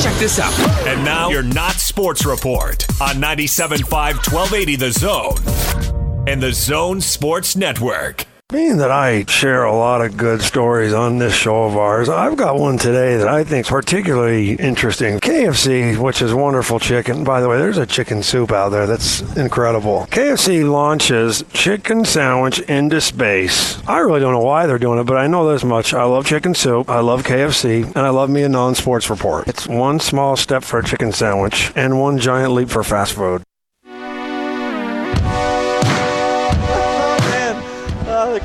[0.01, 0.53] Check this out.
[0.87, 7.55] And now your Not Sports Report on 97.5 1280 The Zone and the Zone Sports
[7.55, 8.25] Network.
[8.49, 12.37] Being that I share a lot of good stories on this show of ours, I've
[12.37, 15.19] got one today that I think is particularly interesting.
[15.19, 17.23] KFC, which is wonderful chicken.
[17.23, 20.05] By the way, there's a chicken soup out there that's incredible.
[20.11, 23.83] KFC launches chicken sandwich into space.
[23.87, 25.95] I really don't know why they're doing it, but I know this much.
[25.95, 29.47] I love chicken soup, I love KFC, and I love me a non sports report.
[29.47, 33.41] It's one small step for a chicken sandwich and one giant leap for fast food.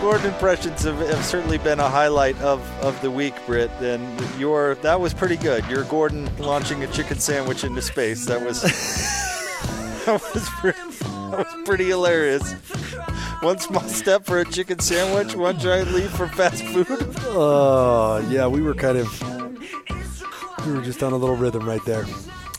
[0.00, 3.70] Gordon impressions have, have certainly been a highlight of, of the week, Britt.
[3.80, 4.02] And
[4.38, 5.66] your that was pretty good.
[5.66, 8.24] Your Gordon launching a chicken sandwich into space.
[8.24, 8.62] That was
[10.06, 12.50] that was pretty, that was pretty hilarious.
[13.42, 16.86] One small step for a chicken sandwich, one giant leap for fast food.
[17.26, 22.06] Uh, yeah, we were kind of we were just on a little rhythm right there.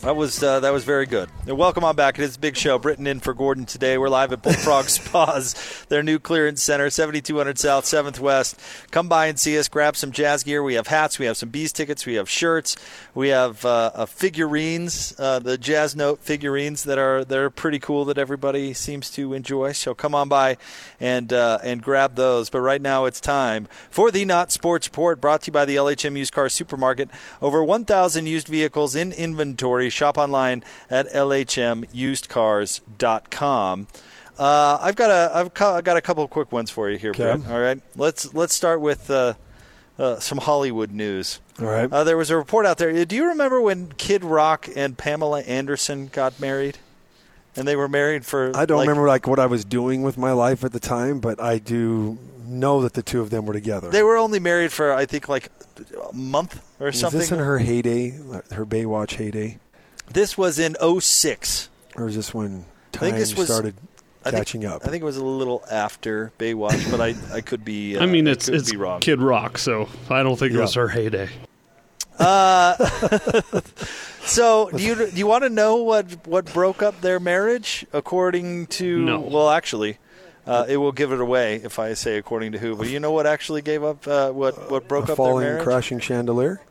[0.01, 1.29] That was uh, that was very good.
[1.45, 2.17] And welcome on back.
[2.17, 2.79] It is a big show.
[2.79, 3.99] Britton in for Gordon today.
[3.99, 8.59] We're live at Bullfrog Spas, their new clearance center, 7200 South, 7th West.
[8.89, 9.67] Come by and see us.
[9.67, 10.63] Grab some jazz gear.
[10.63, 11.19] We have hats.
[11.19, 12.07] We have some bees tickets.
[12.07, 12.77] We have shirts.
[13.13, 17.77] We have uh, uh, figurines, uh, the Jazz Note figurines that are that are pretty
[17.77, 19.73] cool that everybody seems to enjoy.
[19.73, 20.57] So come on by
[20.99, 22.49] and uh, and grab those.
[22.49, 25.75] But right now it's time for the Not Sports Report, brought to you by the
[25.75, 27.11] LHM Used Car Supermarket.
[27.39, 29.90] Over 1,000 used vehicles in inventory.
[29.91, 31.07] Shop online at
[32.81, 33.87] lhmusedcars.com.
[34.39, 37.11] Uh, I've got a I've co- got a couple of quick ones for you here,
[37.11, 37.35] Okay.
[37.35, 37.51] Brett.
[37.51, 39.33] All right, let's let's start with uh,
[39.99, 41.39] uh, some Hollywood news.
[41.59, 41.91] All right.
[41.91, 43.05] Uh, there was a report out there.
[43.05, 46.77] Do you remember when Kid Rock and Pamela Anderson got married?
[47.53, 50.17] And they were married for I don't like, remember like what I was doing with
[50.17, 53.51] my life at the time, but I do know that the two of them were
[53.51, 53.89] together.
[53.89, 55.49] They were only married for I think like
[56.09, 57.19] a month or Was something.
[57.19, 58.11] this in her heyday,
[58.53, 59.59] her Baywatch heyday,
[60.13, 61.69] This was in 06.
[61.95, 63.75] or is this when I think time this was- started
[64.23, 64.81] I think- catching up?
[64.85, 67.95] I think it was a little after Baywatch, but I, I could be.
[67.97, 68.99] Uh, I mean, it's it's be wrong.
[68.99, 71.29] Kid Rock, so I don't think it was her heyday.
[72.19, 72.75] Uh,
[74.23, 77.85] So, do you do you want to know what what broke up their marriage?
[77.91, 79.19] According to No.
[79.19, 79.97] well, actually,
[80.45, 82.75] uh, it will give it away if I say according to who.
[82.75, 85.45] But you know what actually gave up uh, what what broke a up their falling,
[85.47, 85.63] marriage?
[85.63, 86.61] crashing chandelier.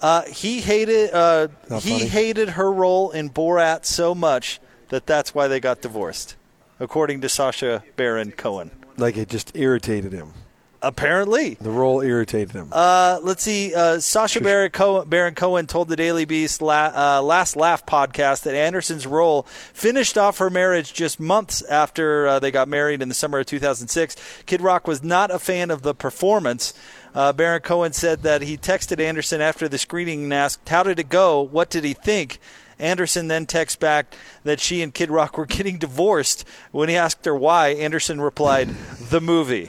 [0.00, 1.48] Uh, he hated uh,
[1.80, 2.06] he funny.
[2.06, 6.36] hated her role in Borat so much that that's why they got divorced,
[6.78, 8.70] according to Sacha Baron Cohen.
[8.96, 10.32] Like it just irritated him.
[10.80, 12.68] Apparently, The role irritated him.
[12.70, 13.74] Uh, let's see.
[13.74, 18.44] Uh, Sacha Baron Cohen, Baron Cohen told the Daily Beast la- uh, Last Laugh podcast
[18.44, 23.08] that Anderson's role finished off her marriage just months after uh, they got married in
[23.08, 24.14] the summer of 2006.
[24.46, 26.72] Kid Rock was not a fan of the performance.
[27.18, 31.00] Uh, Baron Cohen said that he texted Anderson after the screening and asked, How did
[31.00, 31.42] it go?
[31.42, 32.38] What did he think?
[32.78, 36.44] Anderson then texts back that she and Kid Rock were getting divorced.
[36.70, 38.68] When he asked her why, Anderson replied,
[39.00, 39.68] The movie.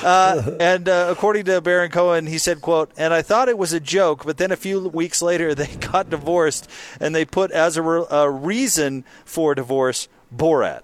[0.05, 3.73] Uh, and uh, according to Baron Cohen, he said, "quote And I thought it was
[3.73, 7.77] a joke, but then a few weeks later they got divorced, and they put as
[7.77, 10.83] a, re- a reason for divorce Borat.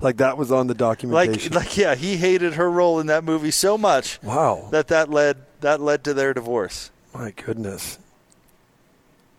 [0.00, 1.52] Like that was on the documentation.
[1.52, 5.10] Like, like, yeah, he hated her role in that movie so much wow, that that
[5.10, 6.90] led that led to their divorce.
[7.14, 7.98] my goodness.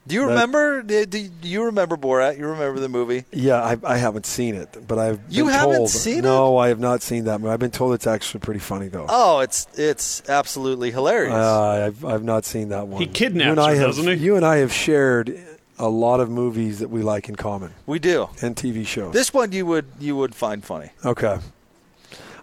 [0.08, 0.82] Do you remember?
[0.82, 2.40] Do do you remember Borat?
[2.40, 3.26] You remember the movie?
[3.32, 5.90] Yeah, I, I haven't seen it, but I've You haven't told.
[5.92, 7.54] seen no, I have not seen that movie.
[7.54, 9.06] I've been told it's actually pretty funny though.
[9.08, 11.36] Oh, it's it's absolutely hilarious.
[11.36, 13.00] Uh, I've I've not seen that one.
[13.00, 14.26] He kidnaps you and I her, have, doesn't he?
[14.26, 15.40] You and I have shared
[15.80, 18.30] a lot of movies that we like in common we do.
[18.42, 19.14] and TV shows.
[19.14, 20.92] This one you would you would find funny.
[21.06, 21.40] okay.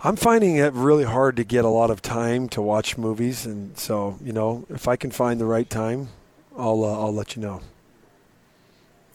[0.05, 3.77] I'm finding it really hard to get a lot of time to watch movies, and
[3.77, 6.09] so you know, if I can find the right time,
[6.57, 7.61] I'll uh, I'll let you know.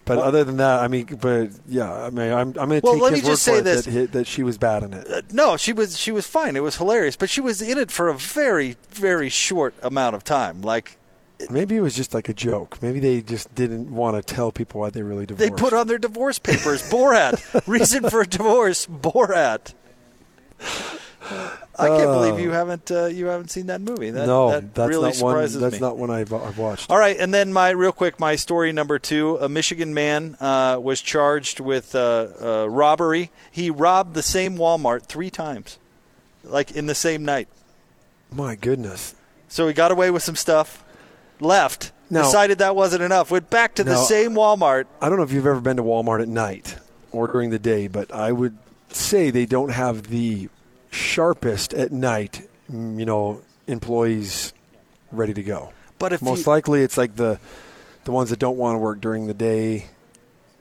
[0.03, 2.93] But other than that, I mean, but yeah, I mean, I'm I'm going to Well,
[2.95, 3.85] take let his me just say this.
[3.85, 5.07] that, that she was bad in it.
[5.09, 6.55] Uh, no, she was she was fine.
[6.57, 10.23] It was hilarious, but she was in it for a very very short amount of
[10.23, 10.61] time.
[10.61, 10.97] Like
[11.49, 12.81] Maybe it was just like a joke.
[12.81, 15.55] Maybe they just didn't want to tell people why they really divorced.
[15.55, 17.65] they put on their divorce papers, Borat.
[17.67, 19.73] Reason for divorce, Borat.
[21.79, 22.19] I can't Oh.
[22.21, 24.09] believe you haven't uh, you haven't seen that movie.
[24.11, 25.39] That, no, that that's really not one.
[25.59, 25.79] That's me.
[25.79, 26.89] not one I've, I've watched.
[26.91, 30.77] All right, and then my real quick, my story number two: a Michigan man uh,
[30.81, 33.31] was charged with uh, uh, robbery.
[33.51, 35.79] He robbed the same Walmart three times,
[36.43, 37.47] like in the same night.
[38.31, 39.15] My goodness.
[39.47, 40.83] So he got away with some stuff,
[41.41, 44.85] left, Now- decided that wasn't enough, went back to the same Walmart.
[45.01, 46.75] I don't know if you've ever been to Walmart at night
[47.11, 48.57] or during the day, but I would
[48.89, 50.49] say they don't have the
[50.91, 54.53] sharpest at night, mm, you know, employees
[55.11, 55.71] ready to go.
[55.99, 57.39] But if most you- likely it's like the
[58.03, 59.85] the ones that don't want to work during the day,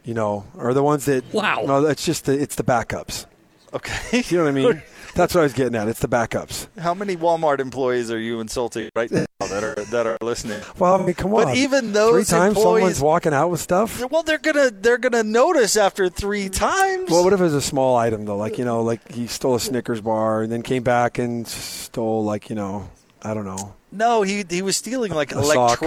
[0.05, 1.63] you know, or the ones that Wow.
[1.67, 3.25] No, it's just the, it's the backups.
[3.73, 4.83] Okay, You know what I mean?
[5.21, 5.87] That's what I was getting at.
[5.87, 6.69] It's the backups.
[6.79, 10.63] How many Walmart employees are you insulting right now that are that are listening?
[10.79, 11.45] Well, I mean, come on.
[11.45, 14.03] But even those three times employees- someone's walking out with stuff.
[14.11, 17.11] Well, they're gonna they're gonna notice after three times.
[17.11, 18.39] Well, what if it was a small item though?
[18.39, 22.25] Like you know, like he stole a Snickers bar and then came back and stole
[22.25, 22.89] like you know,
[23.21, 23.75] I don't know.
[23.93, 25.81] no, he he was stealing like A sock.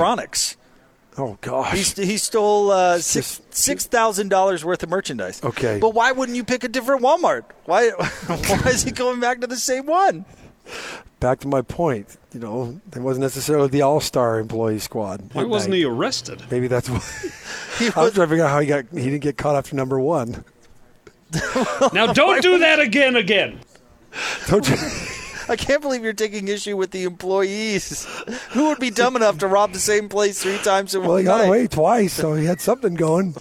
[1.17, 1.19] Electronics.
[1.19, 1.77] Oh gosh.
[1.77, 5.43] He, st- he stole uh, six six thousand dollars worth of merchandise.
[5.43, 5.79] Okay.
[5.79, 7.43] but why wouldn't you pick a different Walmart?
[7.65, 7.89] Why
[8.27, 10.25] why is he going back to the same one?
[11.19, 12.17] Back to my point.
[12.33, 15.29] You know, it wasn't necessarily the All Star employee squad.
[15.33, 15.77] Why wasn't night.
[15.77, 16.43] he arrested?
[16.51, 17.01] Maybe that's why.
[17.79, 18.85] He I was was, trying to figure out how he got.
[18.91, 20.45] He didn't get caught after number one.
[21.91, 23.15] Now don't do that again.
[23.15, 23.59] Again.
[24.47, 24.75] Don't you?
[25.49, 28.05] I can't believe you're taking issue with the employees.
[28.51, 31.07] Who would be dumb enough to rob the same place three times in a week?
[31.07, 33.35] Well, one he got away twice, so he had something going.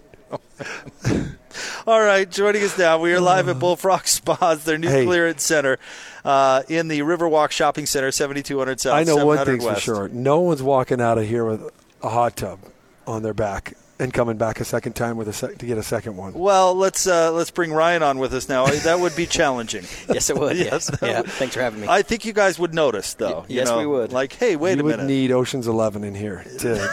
[1.86, 5.04] All right, joining us now, we are live at Bullfrog Spas, their new Hey.
[5.04, 5.78] clearance center
[6.24, 8.94] uh, in the Riverwalk Shopping Center, 7200 South.
[8.94, 10.08] I know one thing for sure.
[10.08, 11.68] No one's walking out of here with
[12.02, 12.60] a hot tub
[13.06, 15.82] on their back and coming back a second time with a sec- to get a
[15.82, 16.32] second one.
[16.34, 18.66] Well, let's uh, let's bring Ryan on with us now.
[18.66, 19.84] That would be challenging.
[20.12, 20.56] Yes, it would.
[20.62, 21.08] Yes, yeah.
[21.08, 21.20] yeah.
[21.22, 21.88] would- Thanks for having me.
[21.88, 23.40] I think you guys would notice, though.
[23.40, 24.12] Y- you yes, know, we would.
[24.12, 24.84] Like, hey, wait you a minute.
[24.84, 25.06] We would minute.
[25.08, 26.90] need Ocean's Eleven in here to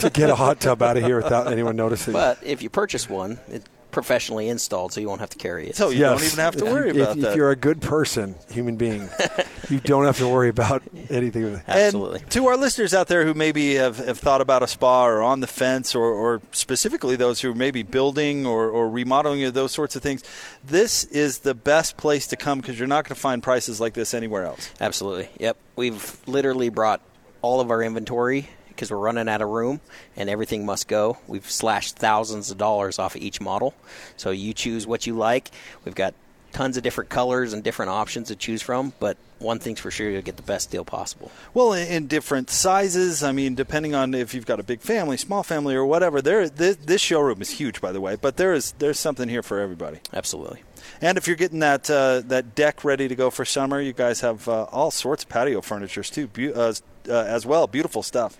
[0.00, 2.12] to get a hot tub out of here without anyone noticing.
[2.12, 3.66] but if you purchase one, it's
[3.98, 5.74] professionally installed, so you won't have to carry it.
[5.76, 6.10] so you Yes.
[6.20, 7.30] don't even have to worry you, about if, that.
[7.30, 9.08] If you're a good person, human being,
[9.68, 11.60] you don't have to worry about anything.
[11.66, 12.20] Absolutely.
[12.20, 15.20] And to our listeners out there who maybe have, have thought about a spa or
[15.22, 19.50] on the fence, or, or specifically those who may be building or, or remodeling or
[19.50, 20.22] those sorts of things,
[20.64, 23.94] this is the best place to come because you're not going to find prices like
[23.94, 24.70] this anywhere else.
[24.80, 25.28] Absolutely.
[25.40, 25.56] Yep.
[25.76, 27.00] We've literally brought
[27.42, 28.48] all of our inventory
[28.78, 29.80] because we're running out of room
[30.16, 31.18] and everything must go.
[31.26, 33.74] We've slashed thousands of dollars off of each model.
[34.16, 35.50] So you choose what you like.
[35.84, 36.14] We've got
[36.52, 40.08] tons of different colors and different options to choose from, but one thing's for sure
[40.08, 41.32] you'll get the best deal possible.
[41.54, 43.24] Well, in, different sizes.
[43.24, 46.22] I mean, depending on if you've got a big family, small family, or whatever.
[46.22, 48.16] There, this, this showroom is huge, by the way.
[48.16, 49.98] But there is there's something here for everybody.
[50.12, 50.62] Absolutely.
[51.00, 54.20] And if you're getting that uh, that deck ready to go for summer, you guys
[54.20, 56.72] have uh, all sorts of patio furnitures too, Beau- uh,
[57.08, 57.66] uh, as well.
[57.66, 58.36] Beautiful stuff.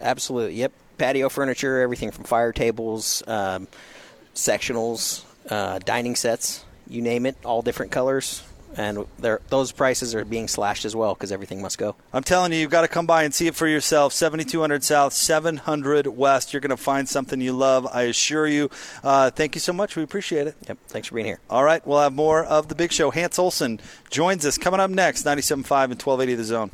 [0.00, 0.54] Absolutely.
[0.54, 0.72] Yep.
[0.98, 3.68] Patio furniture, everything from fire tables, um,
[4.34, 8.42] sectionals, uh, dining sets, you name it, all different colors.
[8.78, 9.06] And
[9.48, 11.96] those prices are being slashed as well because everything must go.
[12.12, 14.12] I'm telling you, you've got to come by and see it for yourself.
[14.12, 16.52] 7200 South, 700 West.
[16.52, 18.68] You're going to find something you love, I assure you.
[19.02, 19.96] Uh, thank you so much.
[19.96, 20.56] We appreciate it.
[20.68, 20.78] Yep.
[20.88, 21.40] Thanks for being here.
[21.48, 23.10] All right, we'll have more of the big show.
[23.10, 26.70] Hans Olsen joins us coming up next, 97.5 and 1280 The Zone.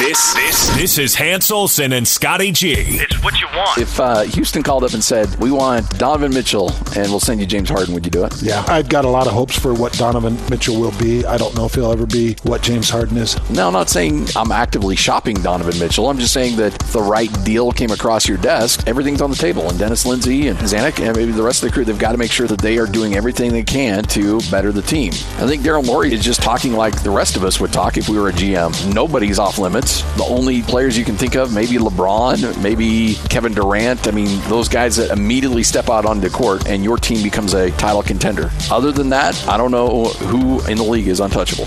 [0.00, 2.72] This this this is Hans Olsen and Scotty G.
[2.72, 3.76] It's what you want.
[3.76, 7.46] If uh, Houston called up and said, "We want Donovan Mitchell, and we'll send you
[7.46, 8.40] James Harden," would you do it?
[8.40, 11.26] Yeah, I've got a lot of hopes for what Donovan Mitchell will be.
[11.26, 13.36] I don't know if he'll ever be what James Harden is.
[13.50, 16.08] No, I'm not saying I'm actively shopping Donovan Mitchell.
[16.08, 19.68] I'm just saying that the right deal came across your desk, everything's on the table.
[19.68, 22.18] And Dennis Lindsey and Zanik and maybe the rest of the crew, they've got to
[22.18, 25.12] make sure that they are doing everything they can to better the team.
[25.36, 28.08] I think Daryl Morey is just talking like the rest of us would talk if
[28.08, 28.94] we were a GM.
[28.94, 29.89] Nobody's off limits.
[30.16, 34.06] The only players you can think of, maybe LeBron, maybe Kevin Durant.
[34.06, 37.54] I mean, those guys that immediately step out onto the court and your team becomes
[37.54, 38.50] a title contender.
[38.70, 41.66] Other than that, I don't know who in the league is untouchable.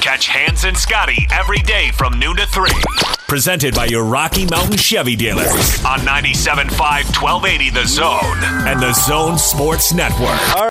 [0.00, 2.70] Catch Hans and Scotty every day from noon to 3.
[3.28, 6.68] Presented by your Rocky Mountain Chevy dealers on 97.5
[7.22, 10.70] 1280 The Zone and The Zone Sports Network.